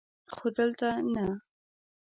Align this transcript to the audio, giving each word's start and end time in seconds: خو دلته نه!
خو 0.33 0.47
دلته 0.57 0.89
نه! 1.15 1.25